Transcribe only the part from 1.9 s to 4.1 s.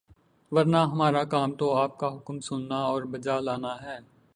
کا حکم سننا اور بجا لانا ہے۔